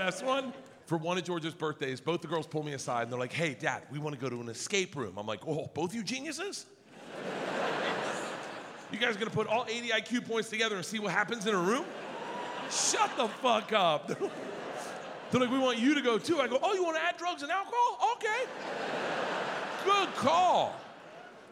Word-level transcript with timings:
best 0.00 0.24
one? 0.24 0.54
For 0.86 0.96
one 0.96 1.18
of 1.18 1.24
George's 1.24 1.52
birthdays, 1.52 2.00
both 2.00 2.22
the 2.22 2.26
girls 2.26 2.46
pull 2.46 2.62
me 2.62 2.72
aside 2.72 3.02
and 3.02 3.12
they're 3.12 3.20
like, 3.20 3.34
hey, 3.34 3.54
dad, 3.54 3.82
we 3.92 3.98
want 3.98 4.14
to 4.14 4.20
go 4.20 4.30
to 4.30 4.40
an 4.40 4.48
escape 4.48 4.96
room. 4.96 5.18
I'm 5.18 5.26
like, 5.26 5.46
oh, 5.46 5.70
both 5.74 5.94
you 5.94 6.02
geniuses? 6.02 6.64
you 8.90 8.98
guys 8.98 9.18
gonna 9.18 9.30
put 9.30 9.46
all 9.46 9.66
80 9.68 9.88
IQ 9.90 10.26
points 10.26 10.48
together 10.48 10.76
and 10.76 10.84
see 10.84 10.98
what 10.98 11.12
happens 11.12 11.46
in 11.46 11.54
a 11.54 11.58
room? 11.58 11.84
Shut 12.70 13.10
the 13.18 13.28
fuck 13.28 13.74
up. 13.74 14.08
They're 15.30 15.40
like, 15.40 15.50
we 15.50 15.58
want 15.58 15.78
you 15.78 15.94
to 15.94 16.00
go 16.00 16.16
too. 16.16 16.40
I 16.40 16.48
go, 16.48 16.58
oh, 16.62 16.72
you 16.72 16.82
want 16.82 16.96
to 16.96 17.02
add 17.02 17.18
drugs 17.18 17.42
and 17.42 17.52
alcohol? 17.52 18.16
Okay. 18.16 18.50
Good 19.84 20.14
call. 20.14 20.74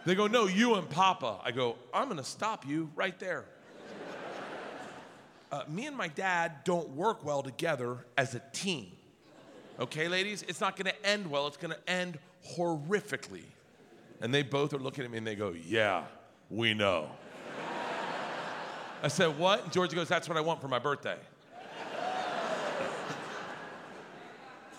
They 0.06 0.14
go, 0.14 0.26
no, 0.26 0.46
you 0.46 0.76
and 0.76 0.88
Papa. 0.88 1.38
I 1.44 1.52
go, 1.52 1.76
I'm 1.92 2.16
to 2.16 2.24
stop 2.24 2.66
you 2.66 2.90
right 2.96 3.18
there. 3.18 3.44
Uh, 5.50 5.62
me 5.68 5.86
and 5.86 5.96
my 5.96 6.08
dad 6.08 6.64
don't 6.64 6.90
work 6.90 7.24
well 7.24 7.42
together 7.42 8.04
as 8.16 8.34
a 8.34 8.42
team. 8.52 8.92
Okay, 9.80 10.08
ladies? 10.08 10.44
It's 10.48 10.60
not 10.60 10.76
to 10.92 11.06
end 11.06 11.30
well. 11.30 11.46
It's 11.46 11.56
to 11.70 11.90
end 11.90 12.18
horrifically. 12.56 13.44
And 14.20 14.34
they 14.34 14.42
both 14.42 14.74
are 14.74 14.78
looking 14.78 15.04
at 15.04 15.10
me 15.10 15.18
and 15.18 15.26
they 15.26 15.36
go, 15.36 15.54
yeah, 15.66 16.04
we 16.50 16.74
know. 16.74 17.08
I 19.02 19.08
said, 19.08 19.38
what? 19.38 19.64
And 19.64 19.72
George 19.72 19.94
goes, 19.94 20.08
that's 20.08 20.28
what 20.28 20.36
I 20.36 20.40
want 20.40 20.60
for 20.60 20.68
my 20.68 20.80
birthday. 20.80 21.16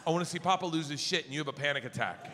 I 0.05 0.09
want 0.09 0.23
to 0.23 0.29
see 0.29 0.39
Papa 0.39 0.65
lose 0.65 0.89
his 0.89 0.99
shit 0.99 1.23
and 1.23 1.33
you 1.33 1.39
have 1.39 1.47
a 1.47 1.53
panic 1.53 1.85
attack. 1.85 2.29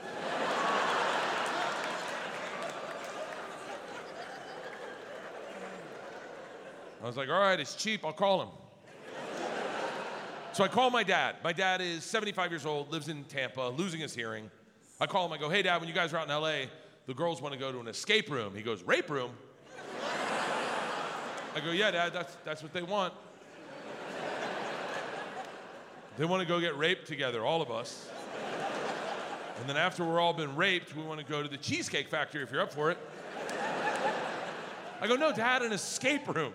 I 7.05 7.08
was 7.08 7.18
like, 7.18 7.30
all 7.30 7.40
right, 7.40 7.59
it's 7.59 7.76
cheap, 7.76 8.04
I'll 8.04 8.12
call 8.12 8.41
him. 8.41 8.50
so 10.54 10.63
I 10.63 10.68
call 10.68 10.90
my 10.90 11.04
dad. 11.04 11.35
My 11.43 11.54
dad 11.54 11.79
is 11.79 12.04
75 12.04 12.52
years 12.52 12.66
old, 12.66 12.91
lives 12.91 13.10
in 13.10 13.26
Tampa, 13.26 13.71
losing 13.77 13.99
his 13.99 14.16
hearing. 14.16 14.49
I 14.99 15.05
call 15.05 15.27
him, 15.27 15.32
I 15.32 15.38
go, 15.38 15.48
hey, 15.48 15.62
dad, 15.62 15.77
when 15.82 15.88
you 15.88 15.94
guys 15.94 16.16
are 16.16 16.18
out 16.18 16.27
in 16.27 16.34
LA, 16.34 16.66
the 17.05 17.13
girls 17.13 17.44
want 17.44 17.54
to 17.54 17.60
go 17.60 17.71
to 17.71 17.79
an 17.79 17.88
escape 17.88 18.32
room. 18.32 18.55
He 18.55 18.63
goes, 18.63 18.82
rape 18.82 19.07
room? 19.12 19.29
I 21.55 21.60
go, 21.63 21.70
yeah, 21.70 21.91
dad, 21.91 22.12
that's, 22.12 22.35
that's 22.44 22.63
what 22.63 22.74
they 22.74 22.82
want. 22.82 23.13
They 26.18 26.26
want 26.26 26.41
to 26.41 26.48
go 26.48 26.60
get 26.60 26.76
raped 26.76 27.05
together, 27.05 27.46
all 27.46 27.62
of 27.62 27.70
us. 27.70 28.10
And 29.60 29.70
then 29.70 29.77
after 29.77 30.04
we're 30.04 30.20
all 30.20 30.34
been 30.34 30.55
raped, 30.55 30.96
we 30.96 31.04
want 31.04 31.20
to 31.20 31.26
go 31.27 31.44
to 31.44 31.48
the 31.48 31.57
Cheesecake 31.57 32.10
Factory 32.10 32.41
if 32.41 32.51
you're 32.51 32.62
up 32.62 32.74
for 32.74 32.90
it. 32.90 32.98
I 34.99 35.05
go, 35.05 35.16
no, 35.16 35.32
dad, 35.32 35.62
an 35.62 35.72
escape 35.72 36.27
room. 36.35 36.51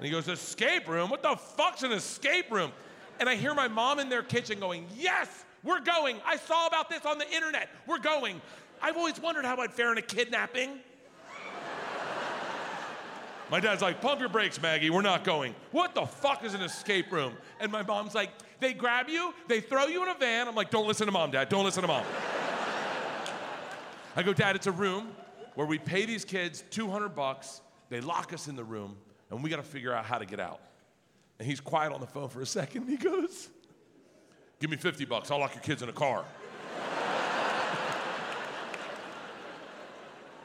And 0.00 0.06
he 0.06 0.10
goes, 0.10 0.28
Escape 0.28 0.88
room? 0.88 1.10
What 1.10 1.22
the 1.22 1.36
fuck's 1.36 1.82
an 1.82 1.92
escape 1.92 2.50
room? 2.50 2.72
And 3.18 3.28
I 3.28 3.34
hear 3.34 3.52
my 3.52 3.68
mom 3.68 3.98
in 3.98 4.08
their 4.08 4.22
kitchen 4.22 4.58
going, 4.58 4.86
Yes, 4.96 5.44
we're 5.62 5.80
going. 5.80 6.16
I 6.24 6.38
saw 6.38 6.66
about 6.66 6.88
this 6.88 7.04
on 7.04 7.18
the 7.18 7.30
internet. 7.30 7.68
We're 7.86 7.98
going. 7.98 8.40
I've 8.80 8.96
always 8.96 9.20
wondered 9.20 9.44
how 9.44 9.58
I'd 9.58 9.74
fare 9.74 9.92
in 9.92 9.98
a 9.98 10.02
kidnapping. 10.02 10.78
My 13.50 13.60
dad's 13.60 13.82
like, 13.82 14.00
Pump 14.00 14.20
your 14.20 14.30
brakes, 14.30 14.62
Maggie. 14.62 14.88
We're 14.88 15.02
not 15.02 15.22
going. 15.22 15.54
What 15.70 15.94
the 15.94 16.06
fuck 16.06 16.44
is 16.44 16.54
an 16.54 16.62
escape 16.62 17.12
room? 17.12 17.34
And 17.60 17.70
my 17.70 17.82
mom's 17.82 18.14
like, 18.14 18.30
They 18.58 18.72
grab 18.72 19.10
you, 19.10 19.34
they 19.48 19.60
throw 19.60 19.84
you 19.84 20.02
in 20.02 20.08
a 20.08 20.14
van. 20.14 20.48
I'm 20.48 20.54
like, 20.54 20.70
Don't 20.70 20.88
listen 20.88 21.04
to 21.04 21.12
mom, 21.12 21.30
dad. 21.30 21.50
Don't 21.50 21.66
listen 21.66 21.82
to 21.82 21.88
mom. 21.88 22.06
I 24.16 24.22
go, 24.22 24.32
Dad, 24.32 24.56
it's 24.56 24.66
a 24.66 24.72
room 24.72 25.08
where 25.56 25.66
we 25.66 25.78
pay 25.78 26.06
these 26.06 26.24
kids 26.24 26.64
200 26.70 27.10
bucks. 27.10 27.60
They 27.90 28.00
lock 28.00 28.32
us 28.32 28.48
in 28.48 28.56
the 28.56 28.64
room 28.64 28.96
and 29.30 29.42
we 29.42 29.50
got 29.50 29.56
to 29.56 29.62
figure 29.62 29.92
out 29.92 30.04
how 30.04 30.18
to 30.18 30.26
get 30.26 30.38
out. 30.40 30.60
And 31.38 31.48
he's 31.48 31.60
quiet 31.60 31.92
on 31.92 32.00
the 32.00 32.06
phone 32.06 32.28
for 32.28 32.42
a 32.42 32.46
second. 32.46 32.88
He 32.88 32.96
goes, 32.96 33.48
Give 34.58 34.70
me 34.70 34.76
50 34.76 35.04
bucks. 35.06 35.30
I'll 35.30 35.38
lock 35.38 35.54
your 35.54 35.62
kids 35.62 35.82
in 35.82 35.88
a 35.88 35.92
car. 35.92 36.22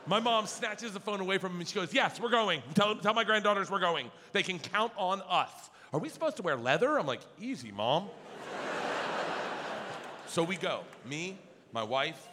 my 0.07 0.21
mom 0.21 0.47
snatches 0.47 0.93
the 0.93 1.01
phone 1.01 1.19
away 1.19 1.37
from 1.37 1.51
him 1.53 1.59
and 1.59 1.67
she 1.67 1.75
goes, 1.75 1.93
Yes, 1.93 2.17
we're 2.19 2.29
going. 2.29 2.63
Tell, 2.75 2.95
tell 2.95 3.13
my 3.13 3.25
granddaughters 3.25 3.69
we're 3.69 3.79
going. 3.79 4.09
They 4.31 4.43
can 4.43 4.59
count 4.59 4.93
on 4.95 5.21
us. 5.27 5.49
Are 5.91 5.99
we 5.99 6.09
supposed 6.09 6.37
to 6.37 6.43
wear 6.43 6.55
leather? 6.55 6.97
I'm 6.97 7.07
like, 7.07 7.21
Easy, 7.41 7.71
mom. 7.71 8.07
so 10.27 10.43
we 10.43 10.55
go. 10.55 10.81
Me, 11.05 11.37
my 11.73 11.83
wife, 11.83 12.29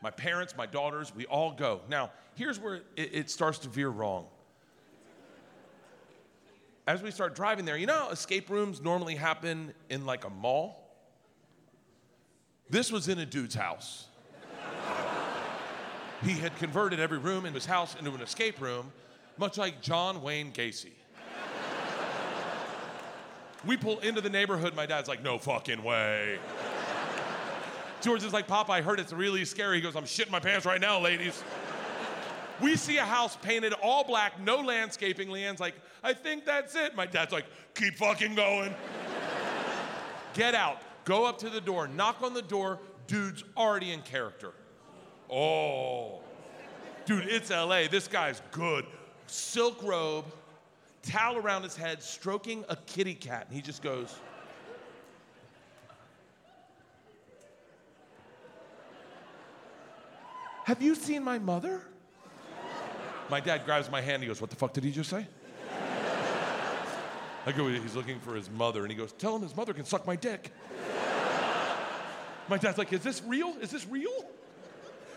my 0.00 0.10
parents, 0.10 0.56
my 0.56 0.66
daughters, 0.66 1.12
we 1.14 1.26
all 1.26 1.50
go. 1.50 1.80
Now, 1.88 2.12
here's 2.36 2.60
where 2.60 2.82
it, 2.94 3.10
it 3.12 3.30
starts 3.30 3.58
to 3.60 3.68
veer 3.68 3.88
wrong 3.88 4.26
as 6.86 7.02
we 7.02 7.10
start 7.10 7.34
driving 7.34 7.64
there, 7.64 7.76
you 7.76 7.86
know, 7.86 8.10
escape 8.10 8.48
rooms 8.48 8.80
normally 8.80 9.16
happen 9.16 9.74
in 9.90 10.06
like 10.06 10.24
a 10.24 10.30
mall. 10.30 10.82
This 12.70 12.92
was 12.92 13.08
in 13.08 13.18
a 13.18 13.26
dude's 13.26 13.54
house. 13.54 14.06
he 16.24 16.32
had 16.32 16.56
converted 16.56 17.00
every 17.00 17.18
room 17.18 17.44
in 17.44 17.54
his 17.54 17.66
house 17.66 17.96
into 17.98 18.12
an 18.12 18.20
escape 18.20 18.60
room, 18.60 18.92
much 19.36 19.58
like 19.58 19.82
John 19.82 20.22
Wayne 20.22 20.52
Gacy. 20.52 20.92
we 23.64 23.76
pull 23.76 23.98
into 24.00 24.20
the 24.20 24.30
neighborhood, 24.30 24.74
my 24.76 24.86
dad's 24.86 25.08
like, 25.08 25.22
no 25.22 25.38
fucking 25.38 25.82
way. 25.82 26.38
George 28.00 28.22
is 28.22 28.32
like, 28.32 28.46
Papa, 28.46 28.72
I 28.72 28.82
heard 28.82 29.00
it's 29.00 29.12
really 29.12 29.44
scary. 29.44 29.76
He 29.76 29.82
goes, 29.82 29.96
I'm 29.96 30.04
shitting 30.04 30.30
my 30.30 30.38
pants 30.38 30.66
right 30.66 30.80
now, 30.80 31.00
ladies. 31.00 31.42
We 32.60 32.76
see 32.76 32.96
a 32.96 33.04
house 33.04 33.36
painted 33.36 33.72
all 33.82 34.04
black, 34.04 34.40
no 34.40 34.60
landscaping. 34.60 35.28
LeeAnn's 35.28 35.60
like, 35.60 35.74
I 36.02 36.14
think 36.14 36.44
that's 36.44 36.74
it. 36.74 36.94
My 36.96 37.06
dad's 37.06 37.32
like, 37.32 37.44
keep 37.74 37.96
fucking 37.96 38.34
going. 38.34 38.74
Get 40.34 40.54
out. 40.54 40.80
Go 41.04 41.24
up 41.24 41.38
to 41.38 41.50
the 41.50 41.60
door, 41.60 41.86
knock 41.86 42.22
on 42.22 42.34
the 42.34 42.42
door. 42.42 42.80
Dude's 43.06 43.44
already 43.56 43.92
in 43.92 44.02
character. 44.02 44.52
Oh. 45.30 46.20
Dude, 47.04 47.26
it's 47.28 47.50
LA. 47.50 47.86
This 47.88 48.08
guy's 48.08 48.42
good. 48.50 48.84
Silk 49.28 49.82
robe, 49.82 50.24
towel 51.02 51.36
around 51.36 51.62
his 51.62 51.76
head, 51.76 52.02
stroking 52.02 52.64
a 52.68 52.76
kitty 52.76 53.14
cat. 53.14 53.46
And 53.46 53.54
he 53.54 53.62
just 53.62 53.82
goes, 53.82 54.14
Have 60.64 60.82
you 60.82 60.96
seen 60.96 61.22
my 61.22 61.38
mother? 61.38 61.80
My 63.28 63.40
dad 63.40 63.64
grabs 63.64 63.90
my 63.90 64.00
hand. 64.00 64.14
And 64.14 64.22
he 64.24 64.28
goes, 64.28 64.40
What 64.40 64.50
the 64.50 64.56
fuck 64.56 64.72
did 64.72 64.84
he 64.84 64.90
just 64.90 65.10
say? 65.10 65.26
I 67.46 67.52
go, 67.52 67.68
He's 67.68 67.96
looking 67.96 68.20
for 68.20 68.34
his 68.34 68.50
mother. 68.50 68.82
And 68.82 68.90
he 68.90 68.96
goes, 68.96 69.12
Tell 69.12 69.36
him 69.36 69.42
his 69.42 69.56
mother 69.56 69.72
can 69.72 69.84
suck 69.84 70.06
my 70.06 70.16
dick. 70.16 70.52
My 72.48 72.58
dad's 72.58 72.78
like, 72.78 72.92
Is 72.92 73.02
this 73.02 73.22
real? 73.26 73.54
Is 73.60 73.70
this 73.70 73.86
real? 73.86 74.12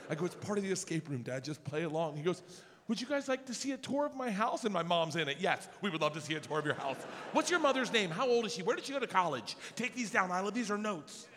I 0.10 0.16
go, 0.16 0.26
It's 0.26 0.36
part 0.36 0.58
of 0.58 0.64
the 0.64 0.72
escape 0.72 1.10
room, 1.10 1.22
dad. 1.22 1.44
Just 1.44 1.64
play 1.64 1.84
along. 1.84 2.18
He 2.18 2.24
goes, 2.24 2.42
Would 2.88 3.00
you 3.00 3.08
guys 3.08 3.28
like 3.28 3.46
to 3.46 3.54
see 3.54 3.72
a 3.74 3.78
tour 3.78 4.06
of 4.06 4.16
my 4.16 4.32
house? 4.32 4.64
And 4.64 4.74
my 4.74 4.84
mom's 4.84 5.16
in 5.16 5.28
it. 5.28 5.38
Yes, 5.40 5.68
we 5.82 5.90
would 5.90 6.02
love 6.02 6.14
to 6.14 6.22
see 6.22 6.34
a 6.36 6.40
tour 6.40 6.60
of 6.60 6.66
your 6.66 6.76
house. 6.76 6.98
What's 7.34 7.52
your 7.52 7.60
mother's 7.60 7.94
name? 7.94 8.10
How 8.10 8.28
old 8.28 8.46
is 8.46 8.54
she? 8.54 8.64
Where 8.64 8.76
did 8.76 8.86
she 8.86 8.94
go 8.94 9.00
to 9.00 9.08
college? 9.08 9.56
Take 9.76 9.96
these 9.96 10.10
down. 10.10 10.32
I 10.32 10.40
love 10.40 10.54
these 10.54 10.72
are 10.72 10.78
notes. 10.78 11.28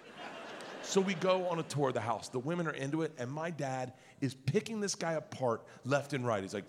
So 0.93 1.01
we 1.01 1.15
go 1.15 1.49
on 1.49 1.59
a 1.59 1.63
tour 1.63 1.89
of 1.89 1.95
the 1.95 2.03
house. 2.03 2.29
The 2.29 2.39
women 2.39 2.67
are 2.67 2.73
into 2.73 3.01
it, 3.01 3.15
and 3.17 3.31
my 3.31 3.49
dad 3.49 3.95
is 4.21 4.35
picking 4.35 4.79
this 4.79 4.95
guy 4.95 5.15
apart 5.15 5.63
left 5.87 6.13
and 6.13 6.27
right. 6.27 6.43
He's 6.43 6.53
like, 6.53 6.69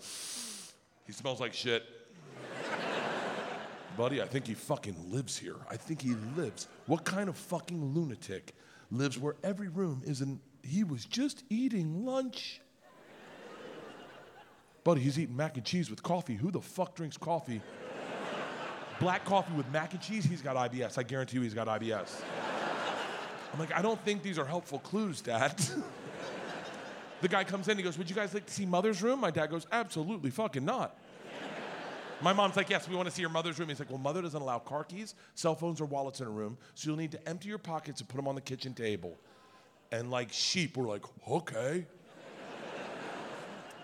he 1.06 1.12
smells 1.12 1.40
like 1.40 1.52
shit. 1.52 1.84
Buddy, 3.98 4.22
I 4.22 4.24
think 4.24 4.46
he 4.46 4.54
fucking 4.54 5.12
lives 5.12 5.36
here. 5.36 5.56
I 5.68 5.76
think 5.76 6.00
he 6.00 6.14
lives. 6.38 6.68
What 6.86 7.04
kind 7.04 7.28
of 7.28 7.36
fucking 7.36 7.84
lunatic 7.84 8.54
lives 8.90 9.18
where 9.18 9.36
every 9.44 9.68
room 9.68 10.00
is 10.06 10.22
in? 10.22 10.40
He 10.62 10.84
was 10.84 11.04
just 11.04 11.44
eating 11.50 12.06
lunch. 12.06 12.62
Buddy, 14.84 15.02
he's 15.02 15.18
eating 15.18 15.36
mac 15.36 15.58
and 15.58 15.66
cheese 15.66 15.90
with 15.90 16.02
coffee. 16.02 16.36
Who 16.36 16.50
the 16.50 16.62
fuck 16.62 16.94
drinks 16.94 17.18
coffee? 17.18 17.60
Black 19.00 19.26
coffee 19.26 19.52
with 19.52 19.70
mac 19.70 19.92
and 19.92 20.00
cheese? 20.00 20.24
He's 20.24 20.40
got 20.40 20.56
IBS. 20.56 20.96
I 20.96 21.02
guarantee 21.02 21.36
you 21.36 21.42
he's 21.42 21.52
got 21.52 21.66
IBS. 21.66 22.22
I'm 23.54 23.60
like, 23.60 23.72
I 23.72 23.82
don't 23.82 24.04
think 24.04 24.24
these 24.24 24.36
are 24.36 24.44
helpful 24.44 24.80
clues, 24.80 25.20
Dad. 25.20 25.54
the 27.20 27.28
guy 27.28 27.44
comes 27.44 27.68
in, 27.68 27.76
he 27.76 27.84
goes, 27.84 27.96
Would 27.96 28.10
you 28.10 28.16
guys 28.16 28.34
like 28.34 28.46
to 28.46 28.52
see 28.52 28.66
mother's 28.66 29.00
room? 29.00 29.20
My 29.20 29.30
dad 29.30 29.46
goes, 29.46 29.64
Absolutely 29.70 30.30
fucking 30.30 30.64
not. 30.64 30.98
My 32.20 32.32
mom's 32.32 32.56
like, 32.56 32.68
Yes, 32.68 32.88
we 32.88 32.96
want 32.96 33.08
to 33.08 33.14
see 33.14 33.20
your 33.20 33.30
mother's 33.30 33.56
room. 33.60 33.68
He's 33.68 33.78
like, 33.78 33.90
Well, 33.90 33.98
mother 33.98 34.22
doesn't 34.22 34.42
allow 34.42 34.58
car 34.58 34.82
keys, 34.82 35.14
cell 35.36 35.54
phones, 35.54 35.80
or 35.80 35.84
wallets 35.84 36.20
in 36.20 36.26
a 36.26 36.30
room, 36.30 36.58
so 36.74 36.88
you'll 36.90 36.96
need 36.98 37.12
to 37.12 37.28
empty 37.28 37.48
your 37.48 37.58
pockets 37.58 38.00
and 38.00 38.08
put 38.08 38.16
them 38.16 38.26
on 38.26 38.34
the 38.34 38.40
kitchen 38.40 38.74
table. 38.74 39.16
And 39.92 40.10
like 40.10 40.32
sheep, 40.32 40.76
we're 40.76 40.88
like, 40.88 41.04
Okay. 41.28 41.86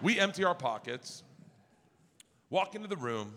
we 0.02 0.18
empty 0.18 0.42
our 0.42 0.56
pockets, 0.56 1.22
walk 2.50 2.74
into 2.74 2.88
the 2.88 2.96
room, 2.96 3.34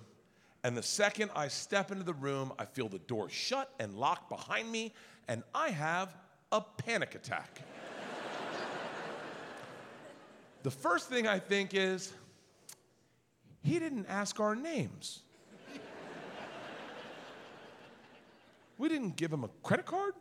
and 0.63 0.75
the 0.75 0.81
second 0.81 1.29
I 1.35 1.47
step 1.47 1.91
into 1.91 2.03
the 2.03 2.15
room, 2.15 2.53
I 2.57 2.65
feel 2.65 2.89
the 2.89 2.97
door 2.97 3.29
shut 3.29 3.71
and 3.79 3.93
lock 3.93 4.29
behind 4.29 4.71
me, 4.71 4.95
and 5.27 5.43
I 5.53 5.69
have 5.69 6.15
a 6.53 6.61
panic 6.61 7.15
attack. 7.15 7.61
the 10.61 10.71
first 10.71 11.09
thing 11.09 11.27
I 11.27 11.39
think 11.39 11.73
is, 11.73 12.13
he 13.63 13.79
didn't 13.79 14.05
ask 14.07 14.39
our 14.39 14.55
names. 14.55 15.23
We 18.77 18.87
didn't 18.89 19.15
give 19.15 19.33
him 19.33 19.43
a 19.43 19.49
credit 19.63 19.85
card. 19.85 20.13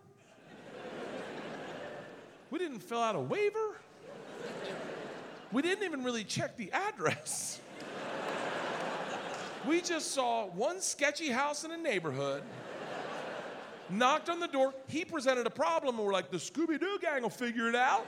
We 2.51 2.59
didn't 2.59 2.81
fill 2.81 3.01
out 3.01 3.15
a 3.15 3.21
waiver. 3.21 3.77
We 5.53 5.63
didn't 5.63 5.85
even 5.85 6.03
really 6.03 6.25
check 6.25 6.57
the 6.57 6.71
address. 6.73 7.61
We 9.67 9.81
just 9.81 10.13
saw 10.13 10.47
one 10.47 10.81
sketchy 10.81 11.31
house 11.31 11.65
in 11.65 11.73
a 11.73 11.77
neighborhood, 11.77 12.43
knocked 13.93 14.29
on 14.29 14.41
the 14.41 14.49
door. 14.49 14.75
He 14.89 15.05
presented 15.05 15.47
a 15.47 15.51
problem, 15.51 15.97
and 15.97 16.07
we're 16.07 16.13
like, 16.13 16.31
the 16.31 16.39
Scooby 16.39 16.79
Doo 16.79 16.99
gang 17.01 17.23
will 17.23 17.31
figure 17.31 17.69
it 17.69 17.75
out. 17.75 18.07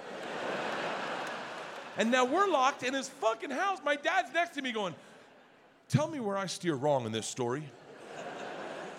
And 1.97 2.11
now 2.11 2.25
we're 2.25 2.49
locked 2.49 2.83
in 2.83 2.93
his 2.95 3.09
fucking 3.09 3.51
house. 3.51 3.79
My 3.85 3.97
dad's 3.97 4.33
next 4.33 4.55
to 4.55 4.63
me 4.63 4.73
going, 4.73 4.95
Tell 5.89 6.09
me 6.09 6.19
where 6.19 6.37
I 6.37 6.47
steer 6.47 6.75
wrong 6.75 7.05
in 7.07 7.13
this 7.13 7.27
story. 7.27 7.63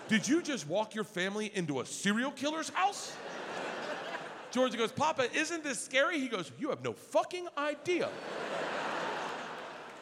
Did 0.08 0.26
you 0.26 0.40
just 0.40 0.68
walk 0.68 0.94
your 0.94 1.04
family 1.04 1.50
into 1.54 1.80
a 1.80 1.86
serial 1.86 2.30
killer's 2.30 2.68
house? 2.70 3.14
Georgia 4.52 4.76
goes, 4.76 4.92
Papa, 4.92 5.28
isn't 5.36 5.64
this 5.64 5.80
scary? 5.80 6.20
He 6.20 6.28
goes, 6.28 6.50
You 6.58 6.70
have 6.70 6.82
no 6.82 6.92
fucking 6.92 7.48
idea. 7.58 8.08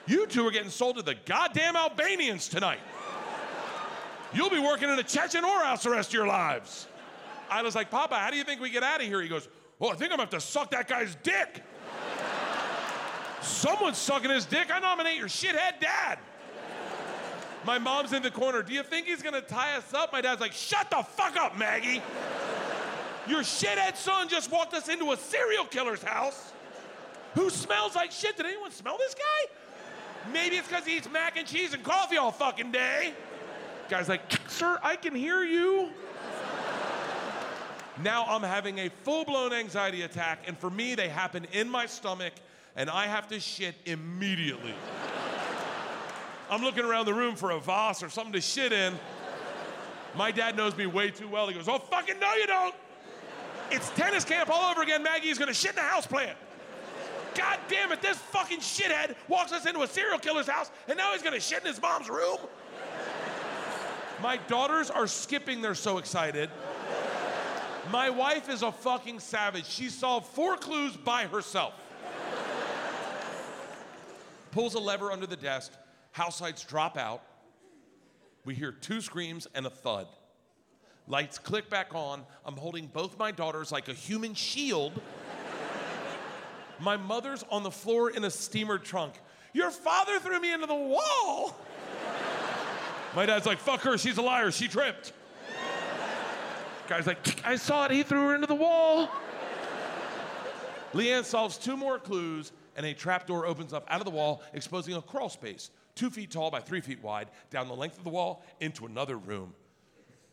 You 0.06 0.26
two 0.26 0.46
are 0.46 0.50
getting 0.50 0.70
sold 0.70 0.96
to 0.96 1.02
the 1.02 1.16
goddamn 1.24 1.76
Albanians 1.76 2.48
tonight. 2.48 2.80
You'll 4.34 4.50
be 4.50 4.58
working 4.58 4.88
in 4.88 4.98
a 4.98 5.02
Chechen 5.02 5.44
whorehouse 5.44 5.82
the 5.82 5.90
rest 5.90 6.10
of 6.10 6.14
your 6.14 6.26
lives. 6.26 6.88
I 7.50 7.62
was 7.62 7.74
like, 7.74 7.90
Papa, 7.90 8.16
how 8.16 8.30
do 8.30 8.36
you 8.36 8.44
think 8.44 8.60
we 8.60 8.68
get 8.68 8.82
out 8.82 9.00
of 9.00 9.06
here? 9.06 9.22
He 9.22 9.28
goes, 9.28 9.48
Well, 9.78 9.90
I 9.90 9.94
think 9.94 10.10
I'm 10.10 10.16
gonna 10.16 10.22
have 10.22 10.30
to 10.30 10.40
suck 10.40 10.70
that 10.72 10.88
guy's 10.88 11.16
dick. 11.22 11.62
Someone's 13.42 13.98
sucking 13.98 14.30
his 14.30 14.46
dick. 14.46 14.74
I 14.74 14.80
nominate 14.80 15.18
your 15.18 15.28
shithead 15.28 15.80
dad. 15.80 16.18
My 17.64 17.78
mom's 17.78 18.12
in 18.12 18.22
the 18.22 18.30
corner. 18.30 18.62
Do 18.62 18.74
you 18.74 18.82
think 18.82 19.06
he's 19.06 19.22
gonna 19.22 19.40
tie 19.40 19.76
us 19.76 19.94
up? 19.94 20.12
My 20.12 20.20
dad's 20.20 20.40
like, 20.40 20.52
Shut 20.52 20.90
the 20.90 21.02
fuck 21.02 21.36
up, 21.36 21.56
Maggie. 21.56 22.02
Your 23.28 23.40
shithead 23.40 23.96
son 23.96 24.28
just 24.28 24.50
walked 24.50 24.74
us 24.74 24.88
into 24.88 25.12
a 25.12 25.16
serial 25.16 25.64
killer's 25.64 26.02
house 26.02 26.52
who 27.34 27.50
smells 27.50 27.94
like 27.94 28.10
shit. 28.10 28.36
Did 28.36 28.46
anyone 28.46 28.70
smell 28.70 28.98
this 28.98 29.14
guy? 29.14 30.32
Maybe 30.32 30.56
it's 30.56 30.68
because 30.68 30.84
he 30.84 30.96
eats 30.96 31.10
mac 31.10 31.36
and 31.36 31.46
cheese 31.46 31.74
and 31.74 31.82
coffee 31.82 32.16
all 32.16 32.32
fucking 32.32 32.72
day. 32.72 33.12
Guy's 33.88 34.08
like, 34.08 34.22
Sir, 34.48 34.78
I 34.82 34.96
can 34.96 35.14
hear 35.14 35.42
you. 35.42 35.90
Now 38.02 38.24
I'm 38.26 38.42
having 38.42 38.78
a 38.78 38.88
full 39.02 39.24
blown 39.24 39.52
anxiety 39.52 40.02
attack, 40.02 40.40
and 40.46 40.58
for 40.58 40.70
me, 40.70 40.94
they 40.94 41.08
happen 41.08 41.46
in 41.52 41.68
my 41.68 41.86
stomach, 41.86 42.32
and 42.74 42.90
I 42.90 43.06
have 43.06 43.28
to 43.28 43.38
shit 43.38 43.76
immediately. 43.84 44.74
I'm 46.50 46.62
looking 46.62 46.84
around 46.84 47.06
the 47.06 47.14
room 47.14 47.36
for 47.36 47.52
a 47.52 47.60
vase 47.60 48.02
or 48.02 48.10
something 48.10 48.32
to 48.32 48.40
shit 48.40 48.72
in. 48.72 48.98
My 50.16 50.30
dad 50.30 50.56
knows 50.56 50.76
me 50.76 50.86
way 50.86 51.10
too 51.10 51.28
well. 51.28 51.48
He 51.48 51.54
goes, 51.54 51.68
Oh, 51.68 51.78
fucking 51.78 52.18
no, 52.20 52.34
you 52.34 52.46
don't. 52.46 52.74
It's 53.70 53.90
tennis 53.90 54.24
camp 54.24 54.50
all 54.50 54.70
over 54.70 54.82
again. 54.82 55.02
Maggie's 55.02 55.38
gonna 55.38 55.54
shit 55.54 55.70
in 55.70 55.76
the 55.76 55.82
house 55.82 56.06
plant. 56.06 56.36
God 57.34 57.58
damn 57.68 57.90
it, 57.90 58.00
this 58.00 58.18
fucking 58.18 58.60
shithead 58.60 59.16
walks 59.26 59.52
us 59.52 59.66
into 59.66 59.82
a 59.82 59.88
serial 59.88 60.18
killer's 60.18 60.46
house 60.46 60.70
and 60.86 60.96
now 60.96 61.12
he's 61.12 61.22
gonna 61.22 61.40
shit 61.40 61.60
in 61.62 61.66
his 61.66 61.80
mom's 61.80 62.08
room. 62.08 62.38
My 64.22 64.36
daughters 64.48 64.90
are 64.90 65.06
skipping, 65.06 65.60
they're 65.60 65.74
so 65.74 65.98
excited. 65.98 66.50
My 67.90 68.10
wife 68.10 68.48
is 68.48 68.62
a 68.62 68.72
fucking 68.72 69.20
savage. 69.20 69.66
She 69.66 69.88
solved 69.90 70.26
four 70.28 70.56
clues 70.56 70.96
by 70.96 71.26
herself. 71.26 71.74
Pulls 74.52 74.74
a 74.74 74.78
lever 74.78 75.12
under 75.12 75.26
the 75.26 75.36
desk, 75.36 75.72
house 76.12 76.40
lights 76.40 76.64
drop 76.64 76.96
out. 76.96 77.22
We 78.44 78.54
hear 78.54 78.72
two 78.72 79.00
screams 79.00 79.48
and 79.54 79.66
a 79.66 79.70
thud. 79.70 80.06
Lights 81.06 81.38
click 81.38 81.68
back 81.68 81.94
on. 81.94 82.24
I'm 82.46 82.56
holding 82.56 82.86
both 82.86 83.18
my 83.18 83.30
daughters 83.30 83.72
like 83.72 83.88
a 83.88 83.92
human 83.92 84.34
shield. 84.34 85.00
my 86.80 86.96
mother's 86.96 87.44
on 87.50 87.62
the 87.62 87.70
floor 87.70 88.10
in 88.10 88.24
a 88.24 88.30
steamer 88.30 88.78
trunk. 88.78 89.14
Your 89.52 89.70
father 89.70 90.18
threw 90.18 90.40
me 90.40 90.52
into 90.52 90.66
the 90.66 90.74
wall. 90.74 91.56
My 93.14 93.26
dad's 93.26 93.46
like, 93.46 93.58
fuck 93.58 93.80
her, 93.82 93.96
she's 93.96 94.18
a 94.18 94.22
liar, 94.22 94.50
she 94.50 94.66
tripped. 94.66 95.12
Guy's 96.88 97.06
like, 97.06 97.46
I 97.46 97.56
saw 97.56 97.86
it, 97.86 97.92
he 97.92 98.02
threw 98.02 98.28
her 98.28 98.34
into 98.34 98.46
the 98.46 98.54
wall. 98.54 99.08
LeeAnn 100.92 101.24
solves 101.24 101.56
two 101.56 101.76
more 101.76 101.98
clues, 101.98 102.52
and 102.76 102.84
a 102.84 102.92
trapdoor 102.92 103.46
opens 103.46 103.72
up 103.72 103.86
out 103.88 104.00
of 104.00 104.04
the 104.04 104.10
wall, 104.10 104.42
exposing 104.52 104.94
a 104.94 105.02
crawl 105.02 105.28
space, 105.28 105.70
two 105.94 106.10
feet 106.10 106.30
tall 106.30 106.50
by 106.50 106.60
three 106.60 106.80
feet 106.80 107.02
wide, 107.02 107.28
down 107.50 107.68
the 107.68 107.74
length 107.74 107.98
of 107.98 108.04
the 108.04 108.10
wall 108.10 108.44
into 108.60 108.84
another 108.86 109.16
room. 109.16 109.54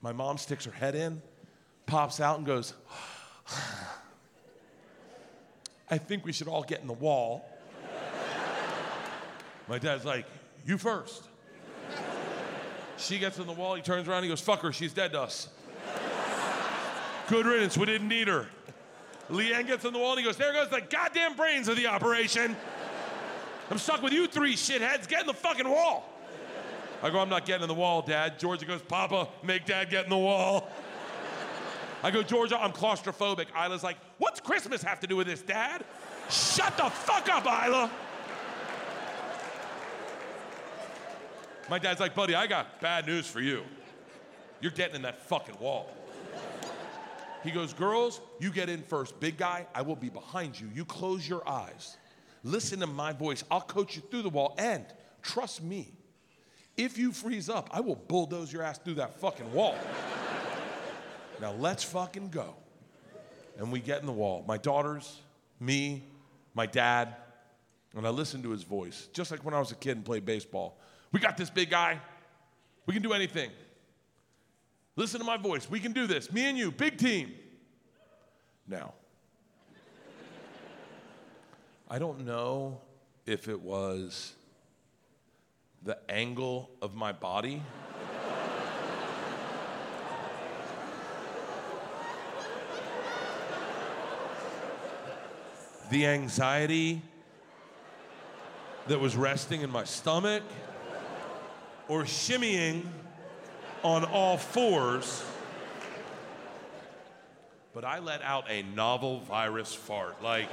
My 0.02 0.12
mom 0.12 0.38
sticks 0.38 0.66
her 0.66 0.72
head 0.72 0.96
in, 0.96 1.22
pops 1.86 2.20
out, 2.20 2.38
and 2.38 2.46
goes, 2.46 2.74
I 5.90 5.98
think 5.98 6.26
we 6.26 6.32
should 6.32 6.48
all 6.48 6.64
get 6.64 6.82
in 6.82 6.88
the 6.88 6.94
wall. 6.94 7.46
My 9.68 9.78
dad's 9.78 10.06
like, 10.06 10.26
You 10.66 10.78
first. 10.78 11.28
She 13.02 13.18
gets 13.18 13.40
in 13.40 13.48
the 13.48 13.54
wall, 13.54 13.74
he 13.74 13.82
turns 13.82 14.08
around, 14.08 14.24
he 14.24 14.30
goes, 14.30 14.42
Fuck 14.42 14.62
her, 14.62 14.72
she's 14.72 14.94
dead 14.94 15.14
to 15.14 15.22
us. 15.22 15.50
Good 17.28 17.46
riddance, 17.46 17.78
we 17.78 17.86
didn't 17.86 18.08
need 18.08 18.28
her. 18.28 18.48
LeeAnn 19.30 19.66
gets 19.66 19.86
in 19.86 19.94
the 19.94 20.00
wall 20.00 20.12
and 20.12 20.20
he 20.20 20.26
goes, 20.26 20.38
There 20.38 20.54
goes 20.54 20.70
the 20.70 20.82
goddamn 20.82 21.36
brains 21.36 21.68
of 21.68 21.78
the 21.78 21.88
operation. 21.88 22.56
I'm 23.72 23.78
stuck 23.78 24.02
with 24.02 24.14
you 24.14 24.28
three 24.28 24.54
shitheads. 24.54 25.08
Get 25.08 25.22
in 25.22 25.28
the 25.28 25.34
fucking 25.34 25.68
wall. 25.68 26.08
I 27.02 27.10
go, 27.10 27.20
I'm 27.20 27.30
not 27.30 27.46
getting 27.46 27.64
in 27.64 27.68
the 27.68 27.74
wall, 27.74 28.04
Dad. 28.04 28.38
Georgia 28.38 28.66
goes, 28.66 28.82
Papa, 28.82 29.30
make 29.44 29.66
Dad 29.66 29.90
get 29.90 30.04
in 30.04 30.10
the 30.10 30.18
wall. 30.18 30.70
I 32.04 32.12
go, 32.12 32.22
Georgia, 32.22 32.62
I'm 32.62 32.72
claustrophobic. 32.72 33.48
Ila's 33.56 33.84
like, 33.84 33.98
What's 34.20 34.40
Christmas 34.40 34.84
have 34.84 35.00
to 35.00 35.08
do 35.08 35.16
with 35.16 35.28
this, 35.28 35.42
Dad? 35.42 35.84
Shut 36.30 36.78
the 36.78 36.90
fuck 36.90 37.30
up, 37.30 37.46
Isla. 37.46 37.90
My 41.72 41.80
dad's 41.80 42.02
like, 42.02 42.14
Buddy, 42.14 42.36
I 42.36 42.48
got 42.48 42.82
bad 42.82 43.08
news 43.08 43.28
for 43.28 43.40
you. 43.40 43.64
You're 44.60 44.74
getting 44.74 44.98
in 44.98 45.04
that 45.04 45.22
fucking 45.22 45.58
wall. 45.58 45.90
He 47.46 47.52
goes, 47.52 47.72
Girls, 47.72 48.20
you 48.42 48.52
get 48.52 48.68
in 48.68 48.84
first. 48.84 49.18
Big 49.22 49.38
guy, 49.38 49.66
I 49.74 49.82
will 49.82 49.96
be 49.96 50.10
behind 50.10 50.60
you. 50.60 50.70
You 50.74 50.84
close 50.84 51.28
your 51.28 51.48
eyes. 51.48 51.96
Listen 52.44 52.82
to 52.82 52.88
my 52.88 53.14
voice. 53.14 53.46
I'll 53.50 53.62
coach 53.62 53.96
you 53.96 54.02
through 54.12 54.24
the 54.24 54.30
wall. 54.30 54.54
And 54.58 54.86
trust 55.22 55.64
me, 55.64 55.94
if 56.76 56.98
you 56.98 57.14
freeze 57.14 57.48
up, 57.48 57.70
I 57.72 57.80
will 57.80 57.96
bulldoze 57.96 58.52
your 58.52 58.64
ass 58.64 58.78
through 58.78 58.96
that 58.96 59.22
fucking 59.22 59.54
wall. 59.54 59.78
now 61.40 61.54
let's 61.54 61.86
fucking 61.86 62.32
go. 62.32 62.54
And 63.58 63.72
we 63.72 63.80
get 63.80 64.02
in 64.02 64.08
the 64.08 64.12
wall. 64.12 64.44
My 64.46 64.58
daughters, 64.58 65.22
me, 65.58 66.04
my 66.54 66.66
dad, 66.66 67.16
and 67.96 68.06
I 68.06 68.10
listen 68.10 68.44
to 68.44 68.50
his 68.50 68.64
voice, 68.64 69.08
just 69.14 69.32
like 69.32 69.46
when 69.46 69.54
I 69.54 69.60
was 69.60 69.72
a 69.72 69.76
kid 69.76 69.96
and 69.96 70.04
played 70.04 70.26
baseball. 70.26 70.78
We 71.12 71.20
got 71.20 71.38
this 71.38 71.50
big 71.50 71.70
guy. 71.70 72.00
We 72.86 72.94
can 72.94 73.04
do 73.04 73.14
anything. 73.14 73.52
Listen 74.96 75.20
to 75.20 75.26
my 75.26 75.38
voice. 75.38 75.70
We 75.70 75.80
can 75.80 75.94
do 75.94 76.08
this. 76.08 76.32
Me 76.32 76.50
and 76.50 76.58
you, 76.58 76.72
big 76.72 76.98
team. 76.98 77.34
Now, 78.68 78.94
I 81.90 82.00
don't 82.00 82.26
know 82.26 82.82
if 83.26 83.48
it 83.48 83.60
was 83.60 84.34
the 85.84 85.98
angle 86.10 86.70
of 86.82 86.96
my 86.96 87.12
body. 87.12 87.62
the 95.92 96.08
anxiety 96.08 97.02
that 98.88 98.98
was 98.98 99.18
resting 99.18 99.62
in 99.62 99.70
my 99.70 99.84
stomach, 99.84 100.42
or 101.88 102.04
shimmying 102.04 102.84
on 103.84 104.06
all 104.06 104.38
fours. 104.38 105.24
But 107.74 107.86
I 107.86 108.00
let 108.00 108.22
out 108.22 108.46
a 108.50 108.64
novel 108.64 109.22
virus 109.22 109.74
fart. 109.74 110.22
Like, 110.22 110.50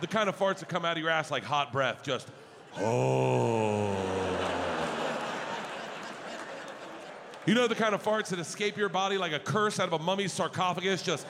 the 0.00 0.06
kind 0.06 0.28
of 0.28 0.38
farts 0.38 0.58
that 0.58 0.68
come 0.68 0.84
out 0.84 0.96
of 0.96 1.02
your 1.02 1.10
ass 1.10 1.30
like 1.30 1.44
hot 1.44 1.72
breath, 1.72 2.02
just, 2.02 2.28
oh. 2.78 3.90
You 7.46 7.54
know 7.54 7.66
the 7.66 7.74
kind 7.74 7.94
of 7.94 8.02
farts 8.02 8.28
that 8.28 8.38
escape 8.38 8.76
your 8.76 8.88
body 8.88 9.18
like 9.18 9.32
a 9.32 9.38
curse 9.38 9.78
out 9.78 9.88
of 9.88 10.00
a 10.00 10.02
mummy's 10.02 10.32
sarcophagus, 10.32 11.02
just. 11.02 11.26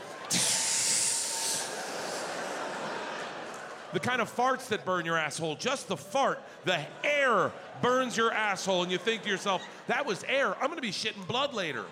The 3.95 4.01
kind 4.01 4.21
of 4.21 4.35
farts 4.35 4.67
that 4.69 4.85
burn 4.85 5.07
your 5.07 5.17
asshole, 5.17 5.55
just 5.55 5.87
the 5.87 5.97
fart, 5.97 6.41
the 6.65 6.81
air 7.05 7.53
burns 7.81 8.17
your 8.17 8.33
asshole, 8.33 8.83
and 8.83 8.91
you 8.91 8.99
think 8.99 9.23
to 9.23 9.29
yourself, 9.31 9.63
that 9.87 10.05
was 10.05 10.25
air. 10.25 10.55
I'm 10.61 10.69
gonna 10.69 10.81
be 10.81 10.91
shitting 10.91 11.27
blood 11.29 11.55
later. 11.55 11.85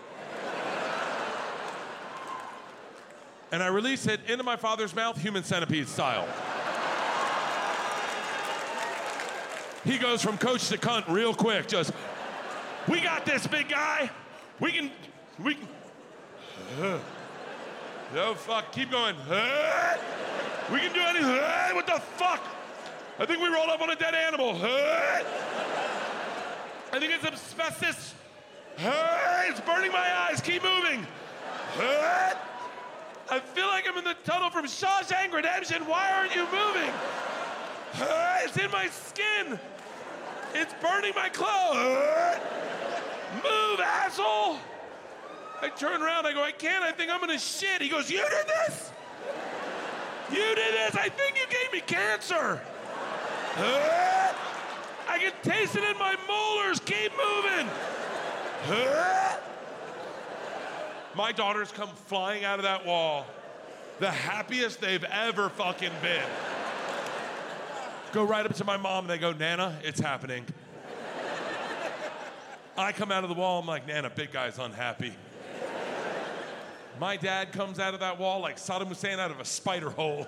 and 3.53 3.63
I 3.63 3.69
release 3.69 4.07
it 4.07 4.21
into 4.27 4.43
my 4.43 4.57
father's 4.57 4.95
mouth, 4.97 5.17
human 5.17 5.45
centipede 5.45 5.87
style. 5.89 6.27
he 9.85 9.97
goes 9.97 10.23
from 10.23 10.39
coach 10.39 10.69
to 10.69 10.79
cunt 10.79 11.07
real 11.09 11.35
quick, 11.35 11.69
just, 11.69 11.93
we 12.89 13.01
got 13.01 13.25
this, 13.25 13.47
big 13.47 13.69
guy. 13.69 14.11
We 14.59 14.73
can, 14.73 14.91
we 15.43 15.55
can. 15.55 17.01
Oh 18.15 18.35
fuck, 18.35 18.73
keep 18.73 18.91
going. 18.91 19.17
We 20.73 20.81
can 20.81 20.93
do 20.95 21.01
anything. 21.01 21.75
What 21.75 21.87
the 21.87 22.01
fuck? 22.17 22.41
I 23.19 23.27
think 23.27 23.43
we 23.43 23.49
rolled 23.49 23.69
up 23.69 23.83
on 23.83 23.91
a 23.91 23.97
dead 23.97 24.15
animal. 24.15 24.57
I 24.63 25.23
think 26.99 27.13
it's 27.13 27.25
asbestos. 27.25 28.15
It's 28.79 29.61
burning 29.61 29.93
my 29.93 30.29
eyes. 30.29 30.41
Keep 30.41 30.63
moving. 30.63 31.07
I 31.79 33.41
feel 33.55 33.67
like 33.67 33.87
I'm 33.87 33.99
in 33.99 34.05
the 34.05 34.17
tunnel 34.25 34.49
from 34.49 34.65
Shawshank 34.65 35.33
Redemption. 35.33 35.87
Why 35.87 36.11
aren't 36.13 36.35
you 36.35 36.45
moving? 36.47 36.91
It's 38.45 38.57
in 38.57 38.71
my 38.71 38.89
skin. 38.89 39.59
It's 40.55 40.75
burning 40.81 41.13
my 41.15 41.29
clothes. 41.29 42.39
Move, 43.35 43.81
asshole. 43.81 44.59
I 45.61 45.69
turn 45.69 46.03
around, 46.03 46.27
I 46.27 46.33
go, 46.33 46.43
I 46.43 46.53
can't, 46.53 46.83
I 46.83 46.93
think 46.93 47.11
I'm 47.11 47.21
gonna 47.21 47.39
shit. 47.39 47.81
He 47.83 47.89
goes, 47.89 48.11
You 48.11 48.19
did 48.19 48.47
this? 48.47 48.92
You 50.33 50.55
did 50.55 50.75
this? 50.75 50.97
I 50.97 51.09
think 51.09 51.37
you 51.37 51.47
gave 51.49 51.73
me 51.73 51.81
cancer. 51.81 52.61
Uh, 53.57 54.33
I 55.09 55.19
can 55.19 55.33
taste 55.43 55.77
it 55.77 55.85
in 55.85 55.99
my 55.99 56.17
molars. 56.27 56.81
Keep 56.81 57.13
moving. 57.13 57.69
Uh, 58.69 59.37
my 61.15 61.33
daughters 61.33 61.71
come 61.71 61.91
flying 62.07 62.45
out 62.45 62.59
of 62.59 62.63
that 62.63 62.87
wall, 62.87 63.27
the 63.99 64.11
happiest 64.11 64.81
they've 64.81 65.05
ever 65.05 65.51
fucking 65.51 65.93
been. 66.01 66.25
Go 68.13 68.25
right 68.25 68.47
up 68.47 68.55
to 68.55 68.65
my 68.65 68.77
mom 68.77 69.05
and 69.05 69.11
they 69.11 69.19
go, 69.19 69.33
Nana, 69.33 69.79
it's 69.83 70.01
happening. 70.01 70.47
I 72.77 72.93
come 72.93 73.13
out 73.13 73.23
of 73.23 73.29
the 73.29 73.35
wall, 73.35 73.61
I'm 73.61 73.67
like, 73.67 73.87
Nana, 73.87 74.09
big 74.09 74.33
guy's 74.33 74.59
unhappy. 74.59 75.13
My 77.03 77.17
dad 77.17 77.51
comes 77.51 77.81
out 77.81 77.95
of 77.95 78.01
that 78.01 78.21
wall 78.21 78.39
like 78.39 78.59
Saddam 78.59 78.87
Hussein 78.87 79.19
out 79.19 79.33
of 79.33 79.41
a 79.41 79.45
spider 79.45 79.91
hole. 79.91 80.25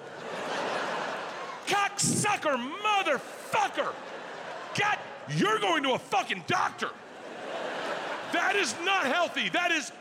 Cocksucker, 1.68 2.56
motherfucker! 2.82 3.94
God, 4.76 4.98
you're 5.36 5.60
going 5.60 5.84
to 5.84 5.92
a 5.92 5.98
fucking 6.00 6.42
doctor. 6.48 6.88
That 8.32 8.56
is 8.56 8.74
not 8.84 9.06
healthy. 9.06 9.50
That 9.50 9.70
is 9.70 9.92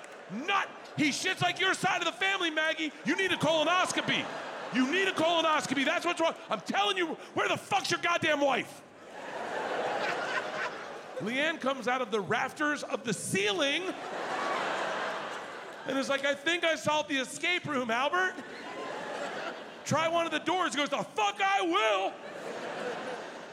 not. 0.48 0.68
He 0.98 1.10
shits 1.10 1.44
like 1.44 1.60
your 1.60 1.76
side 1.76 2.00
of 2.00 2.06
the 2.06 2.12
family, 2.12 2.50
Maggie. 2.50 2.92
You 3.06 3.16
need 3.18 3.32
a 3.32 3.38
colonoscopy. 3.38 4.26
You 4.74 4.92
need 4.92 5.08
a 5.08 5.14
colonoscopy. 5.14 5.86
That's 5.86 6.08
what's 6.08 6.20
wrong. 6.20 6.34
I'm 6.50 6.62
telling 6.62 6.98
you, 6.98 7.16
where 7.36 7.48
the 7.48 7.58
fuck's 7.58 7.92
your 7.92 8.00
goddamn 8.02 8.42
wife? 8.42 8.82
LeeAnn 11.20 11.60
comes 11.62 11.88
out 11.88 12.02
of 12.02 12.10
the 12.10 12.20
rafters 12.20 12.82
of 12.82 13.04
the 13.04 13.14
ceiling 13.14 13.84
and 15.88 15.98
it's 15.98 16.10
like, 16.10 16.26
I 16.26 16.34
think 16.34 16.64
I 16.64 16.76
solved 16.76 17.10
the 17.10 17.18
escape 17.18 17.66
room, 17.66 17.92
Albert. 17.92 18.34
Try 19.86 20.08
one 20.08 20.26
of 20.26 20.32
the 20.32 20.40
doors. 20.40 20.74
He 20.74 20.78
goes, 20.78 20.90
The 20.90 20.98
fuck 20.98 21.40
I 21.42 21.62
will. 21.62 22.14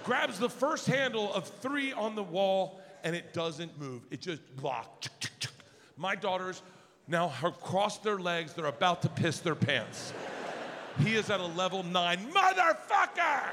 Grabs 0.05 0.39
the 0.39 0.49
first 0.49 0.87
handle 0.87 1.33
of 1.35 1.47
three 1.47 1.93
on 1.93 2.15
the 2.15 2.23
wall 2.23 2.81
and 3.05 3.17
it 3.17 3.33
doesn't 3.33 3.79
move. 3.79 4.03
It 4.11 4.21
just 4.21 4.41
blocked. 4.57 5.11
My 5.97 6.15
daughters 6.15 6.63
now 7.07 7.29
have 7.29 7.61
crossed 7.61 8.03
their 8.03 8.19
legs. 8.19 8.55
They're 8.55 8.67
about 8.67 9.03
to 9.03 9.09
piss 9.09 9.41
their 9.41 9.55
pants. 9.55 10.13
He 11.01 11.15
is 11.15 11.31
at 11.31 11.41
a 11.41 11.47
level 11.47 11.83
nine. 11.83 12.19
Motherfucker! 12.33 13.51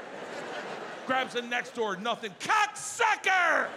Grabs 1.06 1.34
the 1.34 1.42
next 1.42 1.74
door, 1.74 1.96
nothing. 1.96 2.32
Cocksucker! 2.40 3.68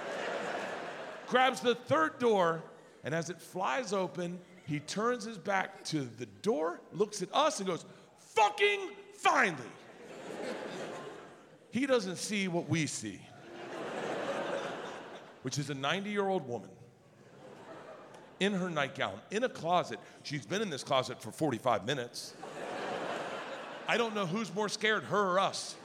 Grabs 1.28 1.62
the 1.62 1.76
third 1.76 2.20
door, 2.20 2.62
and 3.04 3.16
as 3.16 3.30
it 3.30 3.40
flies 3.40 3.94
open, 3.94 4.40
he 4.72 4.80
turns 4.80 5.26
his 5.26 5.38
back 5.38 5.84
to 5.84 6.08
the 6.18 6.26
door, 6.26 6.80
looks 6.94 7.22
at 7.22 7.28
us, 7.34 7.60
and 7.60 7.68
goes, 7.68 7.84
Fucking 8.20 8.92
finally! 9.16 9.58
He 11.72 11.86
doesn't 11.86 12.16
see 12.16 12.48
what 12.48 12.70
we 12.70 12.88
see, 12.88 13.20
which 15.42 15.60
is 15.60 15.70
a 15.70 15.74
90 15.74 16.10
year 16.10 16.26
old 16.26 16.48
woman 16.48 16.70
in 18.40 18.54
her 18.54 18.70
nightgown, 18.70 19.20
in 19.30 19.44
a 19.44 19.50
closet. 19.50 20.00
She's 20.24 20.46
been 20.46 20.62
in 20.62 20.70
this 20.70 20.86
closet 20.86 21.22
for 21.22 21.32
45 21.32 21.86
minutes. 21.86 22.34
I 23.90 23.98
don't 23.98 24.16
know 24.16 24.26
who's 24.26 24.56
more 24.56 24.70
scared, 24.70 25.04
her 25.04 25.34
or 25.34 25.40
us. 25.40 25.76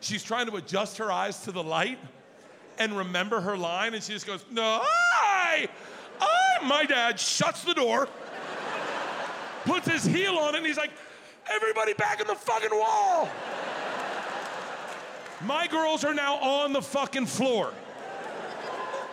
She's 0.00 0.24
trying 0.24 0.46
to 0.46 0.56
adjust 0.56 0.98
her 0.98 1.12
eyes 1.12 1.38
to 1.44 1.52
the 1.52 1.62
light 1.62 2.00
and 2.78 2.96
remember 2.96 3.40
her 3.40 3.56
line, 3.56 3.94
and 3.94 4.02
she 4.02 4.12
just 4.12 4.26
goes, 4.26 4.44
No, 4.50 4.82
my 6.64 6.84
dad 6.84 7.18
shuts 7.18 7.64
the 7.64 7.74
door, 7.74 8.08
puts 9.64 9.88
his 9.88 10.04
heel 10.04 10.36
on 10.36 10.54
it, 10.54 10.58
and 10.58 10.66
he's 10.66 10.76
like, 10.76 10.90
Everybody 11.50 11.92
back 11.94 12.20
in 12.20 12.26
the 12.26 12.34
fucking 12.34 12.70
wall. 12.70 13.28
My 15.44 15.66
girls 15.66 16.04
are 16.04 16.14
now 16.14 16.36
on 16.36 16.72
the 16.72 16.82
fucking 16.82 17.26
floor. 17.26 17.72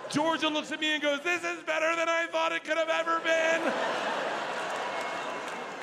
Georgia 0.10 0.48
looks 0.48 0.72
at 0.72 0.80
me 0.80 0.94
and 0.94 1.02
goes, 1.02 1.20
This 1.24 1.44
is 1.44 1.64
better 1.64 1.96
than 1.96 2.08
I 2.08 2.28
thought 2.32 2.52
it 2.52 2.64
could 2.64 2.78
have 2.78 2.90
ever 2.90 3.20
been. 3.20 3.74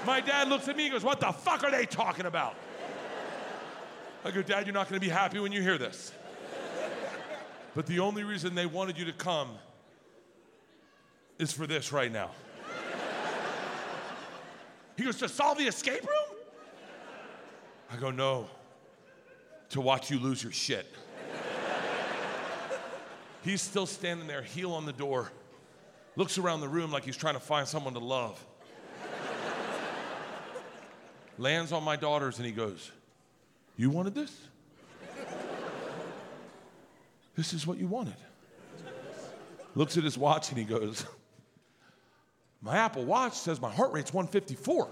My 0.06 0.20
dad 0.20 0.48
looks 0.48 0.68
at 0.68 0.76
me 0.76 0.84
and 0.84 0.92
goes, 0.92 1.04
What 1.04 1.20
the 1.20 1.32
fuck 1.32 1.64
are 1.64 1.70
they 1.70 1.84
talking 1.84 2.26
about? 2.26 2.54
I 4.24 4.30
go, 4.30 4.42
Dad, 4.42 4.66
you're 4.66 4.74
not 4.74 4.88
gonna 4.88 5.00
be 5.00 5.08
happy 5.08 5.38
when 5.38 5.52
you 5.52 5.62
hear 5.62 5.78
this. 5.78 6.12
But 7.74 7.86
the 7.86 8.00
only 8.00 8.24
reason 8.24 8.54
they 8.54 8.66
wanted 8.66 8.98
you 8.98 9.04
to 9.04 9.12
come 9.12 9.50
is 11.38 11.52
for 11.52 11.66
this 11.66 11.92
right 11.92 12.10
now. 12.10 12.30
He 14.96 15.04
goes, 15.04 15.18
To 15.18 15.28
solve 15.28 15.58
the 15.58 15.64
escape 15.64 16.02
room? 16.02 16.38
I 17.90 17.96
go, 17.96 18.10
No, 18.10 18.48
to 19.70 19.80
watch 19.80 20.10
you 20.10 20.18
lose 20.18 20.42
your 20.42 20.52
shit. 20.52 20.86
He's 23.42 23.62
still 23.62 23.86
standing 23.86 24.26
there, 24.26 24.42
heel 24.42 24.72
on 24.72 24.86
the 24.86 24.92
door, 24.92 25.30
looks 26.16 26.36
around 26.36 26.60
the 26.62 26.68
room 26.68 26.90
like 26.90 27.04
he's 27.04 27.16
trying 27.16 27.34
to 27.34 27.40
find 27.40 27.68
someone 27.68 27.94
to 27.94 28.00
love 28.00 28.44
lands 31.38 31.72
on 31.72 31.82
my 31.82 31.96
daughters, 31.96 32.38
and 32.38 32.46
he 32.46 32.52
goes, 32.52 32.90
You 33.76 33.90
wanted 33.90 34.14
this? 34.14 34.32
this 37.36 37.52
is 37.52 37.66
what 37.66 37.78
you 37.78 37.86
wanted. 37.86 38.16
Looks 39.74 39.98
at 39.98 40.04
his 40.04 40.16
watch 40.16 40.48
and 40.48 40.58
he 40.58 40.64
goes, 40.64 41.04
My 42.66 42.78
Apple 42.78 43.04
Watch 43.04 43.34
says 43.34 43.60
my 43.60 43.70
heart 43.70 43.92
rate's 43.92 44.12
154. 44.12 44.88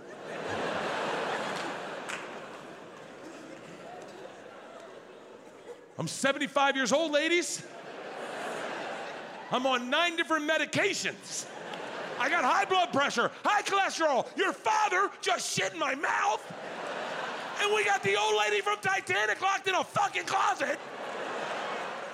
I'm 5.99 6.07
75 6.07 6.77
years 6.77 6.93
old, 6.93 7.11
ladies. 7.11 7.65
I'm 9.51 9.67
on 9.67 9.91
nine 9.91 10.15
different 10.15 10.49
medications. 10.49 11.47
I 12.21 12.31
got 12.31 12.45
high 12.45 12.65
blood 12.65 12.93
pressure, 12.93 13.33
high 13.45 13.63
cholesterol. 13.63 14.25
Your 14.37 14.53
father 14.53 15.11
just 15.21 15.53
shit 15.53 15.73
in 15.73 15.79
my 15.81 15.97
mouth. 15.97 16.41
And 17.61 17.75
we 17.75 17.85
got 17.85 18.05
the 18.05 18.15
old 18.15 18.37
lady 18.39 18.61
from 18.61 18.77
Titanic 18.83 19.41
locked 19.43 19.67
in 19.67 19.75
a 19.75 19.83
fucking 19.83 20.27
closet. 20.27 20.79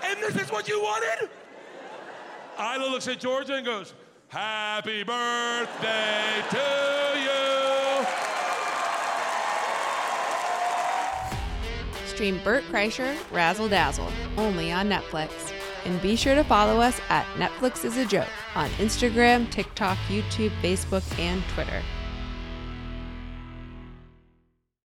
And 0.05 0.21
this 0.21 0.37
is 0.37 0.51
what 0.51 0.69
you 0.69 0.81
wanted? 0.81 1.29
Ila 2.59 2.91
looks 2.91 3.09
at 3.09 3.21
Georgia 3.21 3.57
and 3.57 3.67
goes, 3.67 3.93
Happy 4.31 5.03
birthday 5.03 6.41
to 6.51 7.19
you. 7.19 8.07
Stream 12.07 12.41
Bert 12.45 12.63
Kreischer, 12.71 13.17
Razzle 13.33 13.69
Dazzle, 13.69 14.07
only 14.37 14.71
on 14.71 14.89
Netflix. 14.89 15.53
And 15.85 16.01
be 16.01 16.15
sure 16.15 16.37
to 16.37 16.45
follow 16.45 16.81
us 16.81 17.01
at 17.09 17.27
Netflix 17.39 17.85
is 17.85 17.97
a 17.97 18.07
Joke 18.07 18.29
on 18.55 18.71
Instagram, 18.79 19.51
TikTok, 19.51 19.99
YouTube, 20.07 20.53
Facebook, 20.63 21.03
and 21.19 21.43
Twitter. 21.55 21.83